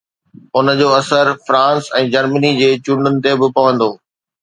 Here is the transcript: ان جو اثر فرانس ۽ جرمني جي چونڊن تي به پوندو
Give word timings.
ان 0.61 0.65
جو 0.79 0.87
اثر 1.01 1.25
فرانس 1.51 1.83
۽ 2.01 2.03
جرمني 2.17 2.51
جي 2.65 2.69
چونڊن 2.89 3.15
تي 3.23 3.31
به 3.39 3.47
پوندو 3.61 3.91